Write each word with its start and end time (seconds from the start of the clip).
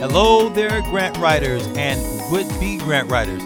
Hello 0.00 0.48
there, 0.48 0.80
grant 0.82 1.16
writers 1.16 1.66
and 1.76 2.00
would 2.30 2.48
be 2.60 2.78
grant 2.78 3.10
writers. 3.10 3.42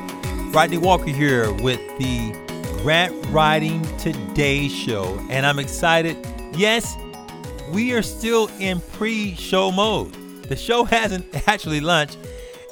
Rodney 0.55 0.77
Walker 0.77 1.09
here 1.09 1.51
with 1.51 1.81
the 1.97 2.31
Grant 2.83 3.15
Writing 3.29 3.81
Today 3.97 4.69
show, 4.69 5.19
and 5.31 5.47
I'm 5.47 5.59
excited. 5.59 6.15
Yes, 6.53 6.95
we 7.71 7.95
are 7.95 8.03
still 8.03 8.51
in 8.59 8.81
pre 8.81 9.35
show 9.35 9.73
mode. 9.73 10.13
The 10.43 10.55
show 10.55 10.85
hasn't 10.85 11.49
actually 11.49 11.81
launched, 11.81 12.19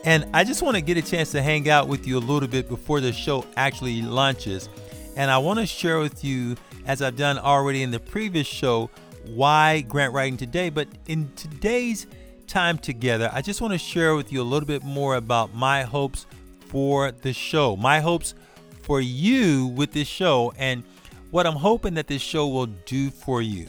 and 0.04 0.26
I 0.34 0.44
just 0.44 0.60
want 0.60 0.76
to 0.76 0.82
get 0.82 0.98
a 0.98 1.02
chance 1.02 1.32
to 1.32 1.40
hang 1.40 1.70
out 1.70 1.88
with 1.88 2.06
you 2.06 2.18
a 2.18 2.20
little 2.20 2.50
bit 2.50 2.68
before 2.68 3.00
the 3.00 3.14
show 3.14 3.46
actually 3.56 4.02
launches. 4.02 4.68
And 5.16 5.30
I 5.30 5.38
want 5.38 5.58
to 5.58 5.64
share 5.64 6.00
with 6.00 6.22
you, 6.22 6.54
as 6.84 7.00
I've 7.00 7.16
done 7.16 7.38
already 7.38 7.82
in 7.82 7.92
the 7.92 8.00
previous 8.00 8.46
show, 8.46 8.90
why 9.24 9.80
grant 9.80 10.12
writing 10.12 10.36
today. 10.36 10.68
But 10.68 10.88
in 11.06 11.30
today's 11.34 12.06
time 12.50 12.78
together, 12.78 13.30
I 13.32 13.42
just 13.42 13.60
want 13.60 13.72
to 13.72 13.78
share 13.78 14.16
with 14.16 14.32
you 14.32 14.42
a 14.42 14.44
little 14.44 14.66
bit 14.66 14.82
more 14.82 15.14
about 15.14 15.54
my 15.54 15.84
hopes 15.84 16.26
for 16.66 17.12
the 17.12 17.32
show, 17.32 17.76
my 17.76 18.00
hopes 18.00 18.34
for 18.82 19.00
you 19.00 19.68
with 19.68 19.92
this 19.92 20.08
show, 20.08 20.52
and 20.58 20.82
what 21.30 21.46
I'm 21.46 21.54
hoping 21.54 21.94
that 21.94 22.08
this 22.08 22.20
show 22.20 22.48
will 22.48 22.66
do 22.66 23.10
for 23.10 23.40
you. 23.40 23.68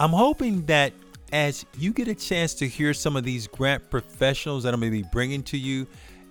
I'm 0.00 0.10
hoping 0.10 0.64
that 0.66 0.94
as 1.32 1.66
you 1.78 1.92
get 1.92 2.08
a 2.08 2.14
chance 2.14 2.54
to 2.54 2.66
hear 2.66 2.94
some 2.94 3.16
of 3.16 3.24
these 3.24 3.46
grant 3.46 3.90
professionals 3.90 4.62
that 4.64 4.72
I'm 4.72 4.80
going 4.80 4.92
to 4.92 5.02
be 5.02 5.08
bringing 5.12 5.42
to 5.44 5.58
you 5.58 5.86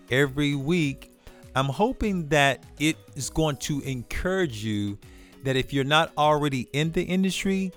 every 0.10 0.56
week, 0.56 1.12
I'm 1.56 1.68
hoping 1.68 2.28
that 2.30 2.64
it 2.80 2.98
is 3.16 3.30
going 3.30 3.58
to 3.58 3.82
encourage 3.82 4.64
you 4.64 4.98
that 5.44 5.56
if 5.56 5.72
you're 5.72 5.84
not 5.84 6.12
already 6.18 6.68
in 6.74 6.92
the 6.92 7.04
industry, 7.04 7.72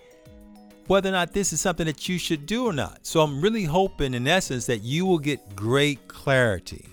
whether 0.87 1.09
or 1.09 1.13
not 1.13 1.33
this 1.33 1.53
is 1.53 1.61
something 1.61 1.87
that 1.87 2.09
you 2.09 2.19
should 2.19 2.47
do 2.47 2.67
or 2.67 2.73
not. 2.73 3.07
So 3.07 3.21
I'm 3.21 3.41
really 3.41 3.65
hoping, 3.65 4.15
in 4.15 4.27
essence, 4.29 4.67
that 4.67 4.83
you 4.83 5.07
will 5.07 5.19
get 5.19 5.57
great 5.57 6.07
clarity. 6.09 6.87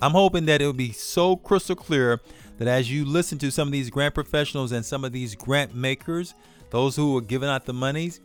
I'm 0.00 0.12
hoping 0.12 0.46
that 0.46 0.62
it 0.62 0.66
will 0.66 0.72
be 0.72 0.92
so 0.92 1.36
crystal 1.36 1.76
clear 1.76 2.20
that 2.58 2.68
as 2.68 2.90
you 2.90 3.04
listen 3.04 3.38
to 3.38 3.50
some 3.50 3.68
of 3.68 3.72
these 3.72 3.90
grant 3.90 4.14
professionals 4.14 4.72
and 4.72 4.84
some 4.84 5.04
of 5.04 5.12
these 5.12 5.34
grant 5.34 5.74
makers, 5.74 6.34
those 6.70 6.96
who 6.96 7.16
are 7.16 7.20
giving 7.20 7.48
out 7.48 7.64
the 7.64 7.72
monies, 7.72 8.20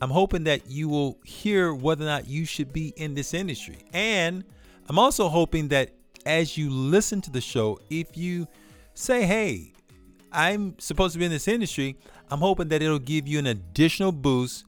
I'm 0.00 0.10
hoping 0.10 0.44
that 0.44 0.70
you 0.70 0.88
will 0.88 1.18
hear 1.24 1.74
whether 1.74 2.04
or 2.04 2.08
not 2.08 2.28
you 2.28 2.44
should 2.44 2.72
be 2.72 2.92
in 2.96 3.14
this 3.14 3.34
industry. 3.34 3.78
And 3.92 4.44
I'm 4.88 4.98
also 4.98 5.28
hoping 5.28 5.68
that 5.68 5.90
as 6.24 6.56
you 6.56 6.70
listen 6.70 7.20
to 7.22 7.30
the 7.30 7.40
show, 7.40 7.80
if 7.90 8.16
you 8.16 8.46
say, 8.94 9.24
hey, 9.24 9.72
I'm 10.30 10.78
supposed 10.78 11.14
to 11.14 11.18
be 11.18 11.24
in 11.24 11.30
this 11.30 11.48
industry, 11.48 11.96
I'm 12.30 12.40
hoping 12.40 12.68
that 12.68 12.82
it'll 12.82 12.98
give 12.98 13.26
you 13.26 13.38
an 13.38 13.46
additional 13.46 14.12
boost 14.12 14.64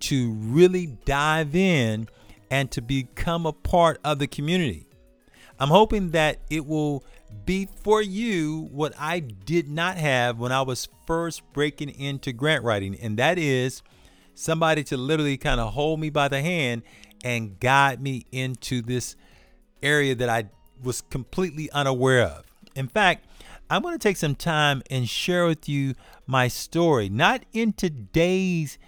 to 0.00 0.32
really 0.32 0.86
dive 1.04 1.54
in 1.54 2.08
and 2.50 2.70
to 2.72 2.80
become 2.80 3.46
a 3.46 3.52
part 3.52 4.00
of 4.04 4.18
the 4.18 4.26
community. 4.26 4.86
I'm 5.58 5.68
hoping 5.68 6.12
that 6.12 6.38
it 6.48 6.66
will 6.66 7.04
be 7.44 7.68
for 7.82 8.00
you 8.02 8.68
what 8.72 8.94
I 8.98 9.20
did 9.20 9.68
not 9.68 9.96
have 9.96 10.38
when 10.38 10.52
I 10.52 10.62
was 10.62 10.88
first 11.06 11.42
breaking 11.52 11.90
into 11.90 12.32
grant 12.32 12.64
writing, 12.64 12.96
and 12.96 13.18
that 13.18 13.38
is 13.38 13.82
somebody 14.34 14.82
to 14.84 14.96
literally 14.96 15.36
kind 15.36 15.60
of 15.60 15.74
hold 15.74 16.00
me 16.00 16.10
by 16.10 16.28
the 16.28 16.40
hand 16.40 16.82
and 17.22 17.60
guide 17.60 18.00
me 18.00 18.26
into 18.32 18.80
this 18.80 19.16
area 19.82 20.14
that 20.14 20.28
I 20.28 20.46
was 20.82 21.02
completely 21.02 21.70
unaware 21.72 22.22
of. 22.22 22.44
In 22.74 22.88
fact, 22.88 23.26
I'm 23.70 23.82
going 23.82 23.94
to 23.94 24.02
take 24.02 24.16
some 24.16 24.34
time 24.34 24.82
and 24.90 25.08
share 25.08 25.46
with 25.46 25.68
you 25.68 25.94
my 26.26 26.48
story, 26.48 27.08
not 27.08 27.44
in 27.52 27.72
today's 27.72 28.78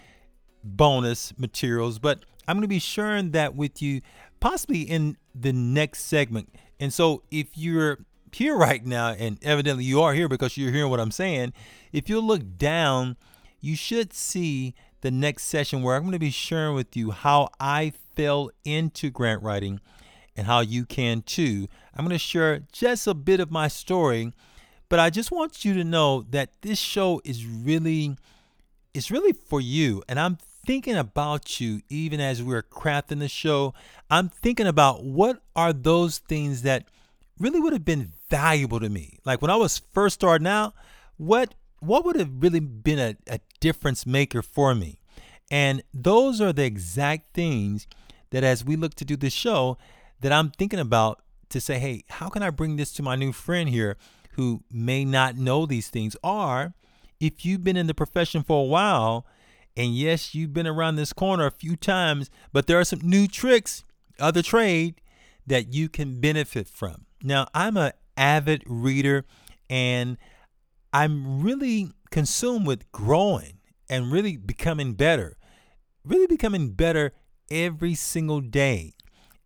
bonus 0.65 1.33
materials, 1.39 2.01
but 2.01 2.25
I'm 2.49 2.57
going 2.57 2.63
to 2.63 2.69
be 2.69 2.81
sharing 2.81 3.31
that 3.31 3.55
with 3.55 3.81
you 3.81 4.01
possibly 4.41 4.83
in 4.83 5.17
the 5.37 5.53
next 5.53 6.07
segment. 6.07 6.53
And 6.81 6.93
so 6.93 7.23
if 7.31 7.47
you're 7.55 7.99
here 8.33 8.57
right 8.57 8.85
now, 8.85 9.11
and 9.11 9.39
evidently 9.43 9.85
you 9.85 10.03
are 10.03 10.15
here 10.15 10.29
because 10.29 10.57
you're 10.57 10.73
hearing 10.73 10.91
what 10.91 10.99
I'm 10.99 11.13
saying, 11.13 11.53
if 11.93 12.09
you 12.09 12.21
look 12.21 12.59
down, 12.59 13.17
you 13.61 13.77
should 13.77 14.13
see 14.13 14.75
the 15.03 15.13
next 15.13 15.45
session 15.45 15.85
where 15.85 15.95
I'm 15.95 16.03
going 16.03 16.13
to 16.13 16.19
be 16.19 16.31
sharing 16.31 16.75
with 16.75 16.97
you 16.97 17.13
how 17.13 17.51
I 17.61 17.93
fell 18.17 18.51
into 18.65 19.11
grant 19.11 19.45
writing 19.45 19.81
and 20.37 20.49
how 20.49 20.59
you 20.59 20.85
can 20.85 21.23
too. 21.23 21.69
I'm 21.95 22.05
going 22.05 22.17
to 22.17 22.19
share 22.19 22.63
just 22.73 23.07
a 23.07 23.15
bit 23.15 23.39
of 23.39 23.53
my 23.53 23.69
story 23.69 24.33
but 24.93 25.01
I 25.01 25.09
just 25.09 25.31
want 25.31 25.65
you 25.65 25.73
to 25.73 25.85
know 25.85 26.27
that 26.33 26.51
this 26.61 26.79
show 26.79 27.23
is 27.25 27.47
really 27.47 28.15
it's 28.93 29.11
really 29.11 29.33
for 29.33 29.59
you 29.59 30.03
and 30.07 30.21
I'm 30.21 30.37
thinking 30.67 30.97
about 30.97 31.59
you 31.63 31.81
even 31.89 32.21
as 32.21 32.43
we're 32.43 32.63
crafting 32.63 33.19
the 33.19 33.27
show. 33.27 33.73
I'm 34.11 34.29
thinking 34.29 34.67
about 34.67 35.03
what 35.03 35.43
are 35.57 35.73
those 35.73 36.19
things 36.19 36.61
that 36.61 36.85
really 37.39 37.59
would 37.59 37.73
have 37.73 37.87
been 37.87 38.13
valuable 38.29 38.81
to 38.81 38.91
me. 38.91 39.19
Like 39.25 39.41
when 39.41 39.51
I 39.51 39.57
was 39.57 39.79
first 39.79 40.17
starting 40.17 40.47
out, 40.47 40.75
what 41.17 41.55
what 41.81 42.05
would 42.05 42.17
have 42.17 42.43
really 42.43 42.61
been 42.61 42.99
a, 42.99 43.17
a 43.29 43.41
difference 43.61 44.05
maker 44.05 44.43
for 44.43 44.75
me? 44.75 44.99
And 45.51 45.83
those 45.95 46.39
are 46.39 46.53
the 46.53 46.65
exact 46.65 47.33
things 47.33 47.87
that 48.29 48.45
as 48.45 48.63
we 48.63 48.77
look 48.77 48.93
to 48.97 49.07
do 49.07 49.17
this 49.17 49.33
show 49.33 49.79
that 50.21 50.33
I'm 50.33 50.51
thinking 50.51 50.81
about 50.81 51.23
to 51.49 51.63
say, 51.63 51.79
hey, 51.79 52.05
how 52.11 52.29
can 52.29 52.43
I 52.43 52.51
bring 52.51 52.77
this 52.77 52.93
to 52.93 53.03
my 53.03 53.17
new 53.17 53.33
friend 53.33 53.71
here 53.71 53.97
who 54.33 54.63
may 54.71 55.05
not 55.05 55.37
know 55.37 55.67
these 55.67 55.89
things 55.89 56.17
are 56.23 56.75
if 57.21 57.45
you've 57.45 57.63
been 57.63 57.77
in 57.77 57.87
the 57.87 57.95
profession 57.95 58.43
for 58.43 58.61
a 58.61 58.67
while 58.67 59.27
and 59.77 59.95
yes, 59.95 60.35
you've 60.35 60.53
been 60.53 60.67
around 60.67 60.97
this 60.97 61.13
corner 61.13 61.47
a 61.47 61.51
few 61.51 61.77
times, 61.77 62.31
but 62.53 62.67
there 62.67 62.79
are 62.79 62.85
some 62.85 63.01
new 63.03 63.27
tricks 63.27 63.85
of 64.19 64.35
the 64.35 64.43
trade 64.43 65.01
that 65.47 65.73
you 65.73 65.89
can 65.89 66.21
benefit 66.21 66.69
from. 66.69 67.07
Now, 67.23 67.47
I'm 67.55 67.77
an 67.77 67.93
avid 68.17 68.65
reader 68.67 69.25
and 69.71 70.19
I'm 70.93 71.43
really 71.43 71.93
consumed 72.11 72.67
with 72.67 72.91
growing 72.93 73.59
and 73.89 74.13
really 74.13 74.37
becoming 74.37 74.95
better, 74.95 75.39
really 76.05 76.27
becoming 76.27 76.73
better 76.73 77.13
every 77.51 77.95
single 77.95 78.41
day. 78.41 78.95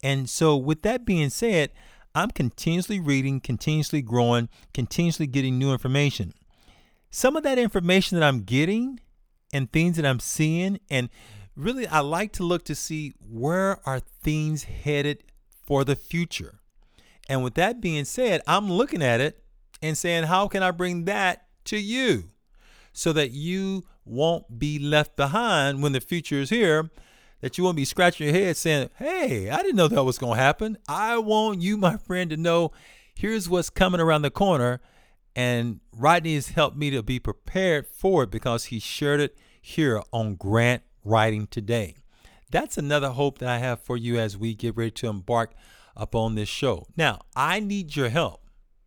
And 0.03 0.29
so, 0.29 0.57
with 0.57 0.83
that 0.83 1.05
being 1.05 1.31
said, 1.31 1.71
I'm 2.17 2.31
continuously 2.31 2.99
reading, 2.99 3.41
continuously 3.41 4.01
growing, 4.01 4.49
continuously 4.73 5.27
getting 5.27 5.59
new 5.59 5.71
information. 5.71 6.33
Some 7.11 7.37
of 7.37 7.43
that 7.43 7.59
information 7.59 8.19
that 8.19 8.27
I'm 8.27 8.41
getting 8.41 9.01
and 9.53 9.71
things 9.71 9.97
that 9.97 10.07
I'm 10.07 10.19
seeing, 10.19 10.81
and 10.89 11.11
really 11.55 11.87
I 11.87 12.01
like 12.01 12.33
to 12.33 12.43
look 12.43 12.65
to 12.65 12.75
see 12.75 13.13
where 13.21 13.87
are 13.87 14.01
things 14.01 14.65
headed 14.65 15.25
for 15.67 15.85
the 15.85 15.95
future. 15.95 16.61
And 17.29 17.45
with 17.45 17.53
that 17.57 17.83
being 17.83 18.07
said, 18.07 18.41
I'm 18.47 18.73
looking 18.73 19.03
at 19.03 19.21
it 19.21 19.45
and 19.83 19.99
saying, 19.99 20.25
how 20.25 20.49
can 20.49 20.63
I 20.63 20.71
bring 20.71 21.05
that 21.05 21.45
to 21.67 21.77
you 21.77 22.31
so 22.95 23.13
that 23.13 23.33
you 23.33 23.85
won't 24.07 24.59
be 24.59 24.79
left 24.79 25.17
behind 25.17 25.83
when 25.83 25.93
the 25.93 26.01
future 26.01 26.41
is 26.41 26.49
here 26.49 26.91
that 27.41 27.59
you 27.59 27.65
won't 27.65 27.77
be 27.77 27.85
scratching 27.85 28.27
your 28.27 28.35
head 28.35 28.57
saying, 28.57 28.91
Hey, 28.97 29.51
I 29.51 29.59
didn't 29.59 29.77
know 29.77 29.89
that 29.89 30.05
was 30.05 30.19
going 30.19 30.37
to 30.37 30.43
happen. 30.43 30.79
I 30.89 31.19
want 31.19 31.61
you, 31.61 31.77
my 31.77 31.97
friend, 31.97 32.31
to 32.31 32.37
know 32.37 32.73
here's 33.15 33.49
what's 33.49 33.71
coming 33.71 34.01
around 34.01 34.23
the 34.23 34.31
corner. 34.31 34.81
And 35.35 35.81
Rodney 35.93 36.35
has 36.35 36.49
helped 36.49 36.77
me 36.77 36.91
to 36.91 37.03
be 37.03 37.19
prepared 37.19 37.87
for 37.87 38.23
it 38.23 38.31
because 38.31 38.67
he 38.67 38.79
shared 38.79 39.21
it 39.21 39.37
here 39.61 40.03
on 40.13 40.35
Grant 40.37 40.83
Writing 41.05 41.47
Today. 41.47 41.97
That's 42.51 42.79
another 42.79 43.11
hope 43.11 43.39
that 43.39 43.49
I 43.49 43.59
have 43.59 43.81
for 43.83 43.97
you 43.97 44.19
as 44.19 44.39
we 44.39 44.55
get 44.55 44.77
ready 44.77 44.93
to 44.93 45.09
embark 45.09 45.53
upon 45.95 46.37
this 46.37 46.49
show. 46.49 46.87
Now, 46.97 47.21
I 47.35 47.61
need 47.61 47.97
your 47.97 48.09
help. 48.09 48.43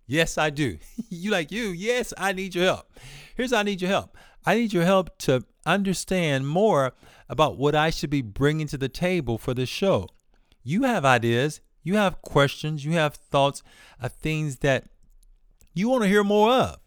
Yes, 0.07 0.39
I 0.39 0.49
do. 0.49 0.79
you 1.09 1.29
like 1.29 1.51
you? 1.51 1.69
Yes, 1.69 2.13
I 2.17 2.33
need 2.33 2.55
your 2.55 2.65
help. 2.65 2.91
Here's 3.35 3.51
how 3.51 3.59
I 3.59 3.63
need 3.63 3.81
your 3.81 3.91
help. 3.91 4.17
I 4.45 4.55
need 4.55 4.73
your 4.73 4.85
help 4.85 5.17
to 5.19 5.43
understand 5.65 6.47
more 6.47 6.93
about 7.29 7.57
what 7.57 7.75
I 7.75 7.89
should 7.89 8.09
be 8.09 8.21
bringing 8.21 8.67
to 8.67 8.77
the 8.77 8.89
table 8.89 9.37
for 9.37 9.53
this 9.53 9.69
show. 9.69 10.07
You 10.63 10.83
have 10.83 11.05
ideas, 11.05 11.61
you 11.83 11.95
have 11.95 12.21
questions, 12.21 12.83
you 12.83 12.93
have 12.93 13.15
thoughts 13.15 13.63
of 14.01 14.13
things 14.13 14.57
that 14.57 14.85
you 15.73 15.89
want 15.89 16.03
to 16.03 16.09
hear 16.09 16.23
more 16.23 16.51
of. 16.51 16.79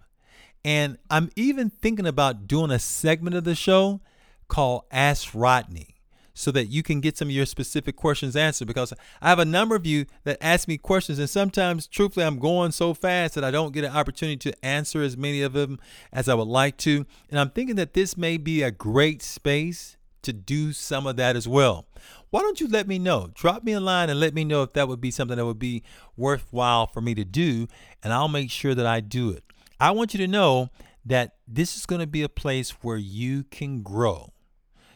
And 0.64 0.98
I'm 1.10 1.30
even 1.36 1.70
thinking 1.70 2.06
about 2.06 2.46
doing 2.46 2.70
a 2.70 2.78
segment 2.78 3.36
of 3.36 3.44
the 3.44 3.54
show 3.54 4.00
called 4.48 4.84
Ask 4.90 5.30
Rodney 5.34 5.96
so 6.34 6.50
that 6.50 6.66
you 6.66 6.82
can 6.82 7.00
get 7.00 7.16
some 7.16 7.28
of 7.28 7.32
your 7.32 7.46
specific 7.46 7.96
questions 7.96 8.36
answered 8.36 8.66
because 8.66 8.92
I 9.20 9.28
have 9.28 9.38
a 9.38 9.44
number 9.44 9.76
of 9.76 9.86
you 9.86 10.06
that 10.24 10.38
ask 10.40 10.66
me 10.66 10.78
questions 10.78 11.18
and 11.18 11.28
sometimes 11.28 11.86
truthfully 11.86 12.24
I'm 12.24 12.38
going 12.38 12.72
so 12.72 12.94
fast 12.94 13.34
that 13.34 13.44
I 13.44 13.50
don't 13.50 13.72
get 13.72 13.84
an 13.84 13.94
opportunity 13.94 14.50
to 14.50 14.64
answer 14.64 15.02
as 15.02 15.16
many 15.16 15.42
of 15.42 15.52
them 15.52 15.78
as 16.12 16.28
I 16.28 16.34
would 16.34 16.48
like 16.48 16.76
to 16.78 17.06
and 17.30 17.38
I'm 17.38 17.50
thinking 17.50 17.76
that 17.76 17.92
this 17.92 18.16
may 18.16 18.36
be 18.36 18.62
a 18.62 18.70
great 18.70 19.22
space 19.22 19.96
to 20.22 20.32
do 20.32 20.72
some 20.72 21.06
of 21.06 21.16
that 21.16 21.36
as 21.36 21.46
well. 21.46 21.86
Why 22.30 22.40
don't 22.40 22.60
you 22.60 22.68
let 22.68 22.88
me 22.88 22.98
know? 22.98 23.30
Drop 23.34 23.62
me 23.64 23.72
a 23.72 23.80
line 23.80 24.08
and 24.08 24.18
let 24.18 24.34
me 24.34 24.44
know 24.44 24.62
if 24.62 24.72
that 24.72 24.88
would 24.88 25.00
be 25.00 25.10
something 25.10 25.36
that 25.36 25.44
would 25.44 25.58
be 25.58 25.82
worthwhile 26.16 26.86
for 26.86 27.00
me 27.00 27.14
to 27.14 27.24
do, 27.24 27.68
and 28.02 28.12
I'll 28.12 28.28
make 28.28 28.50
sure 28.50 28.74
that 28.74 28.86
I 28.86 29.00
do 29.00 29.30
it. 29.30 29.44
I 29.78 29.90
want 29.90 30.14
you 30.14 30.18
to 30.18 30.28
know 30.28 30.70
that 31.04 31.36
this 31.46 31.76
is 31.76 31.84
going 31.84 32.00
to 32.00 32.06
be 32.06 32.22
a 32.22 32.28
place 32.28 32.70
where 32.82 32.96
you 32.96 33.44
can 33.44 33.82
grow. 33.82 34.32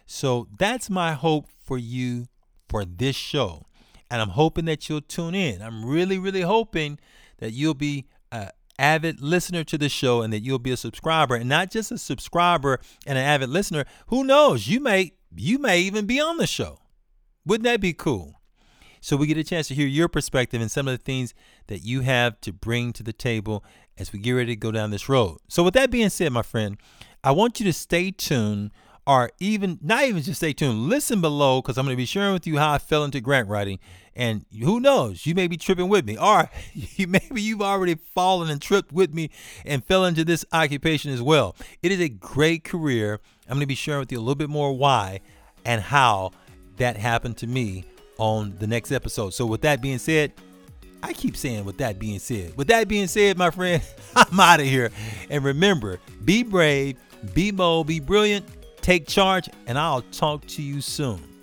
So 0.06 0.48
that's 0.56 0.88
my 0.88 1.12
hope 1.14 1.46
for 1.64 1.76
you 1.76 2.26
for 2.68 2.84
this 2.84 3.16
show. 3.16 3.66
and 4.10 4.20
I'm 4.20 4.30
hoping 4.30 4.66
that 4.66 4.88
you'll 4.88 5.00
tune 5.00 5.34
in. 5.34 5.62
I'm 5.62 5.84
really, 5.84 6.18
really 6.18 6.42
hoping 6.42 6.98
that 7.38 7.52
you'll 7.52 7.74
be 7.74 8.06
an 8.30 8.50
avid 8.78 9.20
listener 9.20 9.64
to 9.64 9.78
the 9.78 9.88
show 9.88 10.22
and 10.22 10.32
that 10.32 10.40
you'll 10.40 10.58
be 10.58 10.70
a 10.70 10.76
subscriber 10.76 11.34
and 11.34 11.48
not 11.48 11.70
just 11.70 11.90
a 11.90 11.98
subscriber 11.98 12.80
and 13.06 13.18
an 13.18 13.24
avid 13.24 13.48
listener. 13.48 13.84
Who 14.08 14.24
knows? 14.24 14.68
You 14.68 14.80
may 14.80 15.12
you 15.38 15.58
may 15.58 15.80
even 15.80 16.06
be 16.06 16.20
on 16.20 16.36
the 16.36 16.46
show. 16.46 16.80
Wouldn't 17.44 17.64
that 17.64 17.80
be 17.80 17.92
cool? 17.92 18.40
So 19.00 19.16
we 19.16 19.26
get 19.26 19.38
a 19.38 19.44
chance 19.44 19.68
to 19.68 19.74
hear 19.74 19.86
your 19.86 20.08
perspective 20.08 20.60
and 20.60 20.70
some 20.70 20.88
of 20.88 20.98
the 20.98 21.02
things 21.02 21.32
that 21.68 21.84
you 21.84 22.00
have 22.00 22.40
to 22.40 22.52
bring 22.52 22.92
to 22.94 23.02
the 23.02 23.12
table 23.12 23.64
as 23.98 24.12
we 24.12 24.18
get 24.18 24.32
ready 24.32 24.54
to 24.54 24.60
go 24.60 24.72
down 24.72 24.90
this 24.90 25.08
road. 25.08 25.38
So 25.48 25.62
with 25.62 25.74
that 25.74 25.90
being 25.90 26.08
said, 26.08 26.32
my 26.32 26.42
friend, 26.42 26.76
I 27.22 27.30
want 27.30 27.60
you 27.60 27.66
to 27.66 27.72
stay 27.72 28.10
tuned 28.10 28.72
or 29.06 29.30
even 29.38 29.78
not 29.82 30.04
even 30.04 30.22
just 30.22 30.38
stay 30.38 30.52
tuned. 30.52 30.88
Listen 30.88 31.20
below 31.20 31.62
because 31.62 31.78
I'm 31.78 31.84
going 31.84 31.96
to 31.96 32.00
be 32.00 32.06
sharing 32.06 32.32
with 32.32 32.46
you 32.46 32.58
how 32.58 32.72
I 32.72 32.78
fell 32.78 33.04
into 33.04 33.20
grant 33.20 33.48
writing. 33.48 33.78
And 34.16 34.46
who 34.62 34.80
knows, 34.80 35.26
you 35.26 35.34
may 35.34 35.46
be 35.46 35.58
tripping 35.58 35.88
with 35.88 36.06
me, 36.06 36.16
or 36.16 36.50
maybe 36.98 37.42
you've 37.42 37.60
already 37.60 37.96
fallen 38.14 38.48
and 38.48 38.62
tripped 38.62 38.90
with 38.90 39.12
me 39.12 39.30
and 39.66 39.84
fell 39.84 40.06
into 40.06 40.24
this 40.24 40.44
occupation 40.52 41.12
as 41.12 41.20
well. 41.20 41.54
It 41.82 41.92
is 41.92 42.00
a 42.00 42.08
great 42.08 42.64
career. 42.64 43.20
I'm 43.44 43.54
going 43.54 43.60
to 43.60 43.66
be 43.66 43.74
sharing 43.74 44.00
with 44.00 44.10
you 44.10 44.18
a 44.18 44.20
little 44.20 44.34
bit 44.34 44.48
more 44.48 44.72
why 44.72 45.20
and 45.66 45.82
how 45.82 46.32
that 46.78 46.96
happened 46.96 47.36
to 47.38 47.46
me 47.46 47.84
on 48.16 48.56
the 48.58 48.66
next 48.66 48.90
episode. 48.90 49.34
So, 49.34 49.44
with 49.44 49.60
that 49.60 49.82
being 49.82 49.98
said, 49.98 50.32
I 51.02 51.12
keep 51.12 51.36
saying, 51.36 51.66
with 51.66 51.76
that 51.78 51.98
being 51.98 52.18
said, 52.18 52.56
with 52.56 52.68
that 52.68 52.88
being 52.88 53.06
said, 53.08 53.36
my 53.36 53.50
friend, 53.50 53.82
I'm 54.16 54.40
out 54.40 54.60
of 54.60 54.66
here. 54.66 54.90
And 55.28 55.44
remember, 55.44 56.00
be 56.24 56.42
brave, 56.42 56.96
be 57.34 57.50
bold, 57.50 57.86
be 57.86 58.00
brilliant, 58.00 58.46
take 58.86 59.08
charge, 59.08 59.48
and 59.66 59.76
I'll 59.76 60.02
talk 60.12 60.46
to 60.46 60.62
you 60.62 60.80
soon. 60.80 61.35